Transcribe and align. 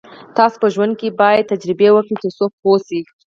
تاسو 0.37 0.55
په 0.61 0.67
ژوند 0.73 0.93
کې 0.99 1.17
باید 1.21 1.49
تجربې 1.51 1.89
وکړئ 1.91 2.15
تر 2.21 2.31
څو 2.37 2.45
پوه 2.59 2.77
شئ. 2.87 2.99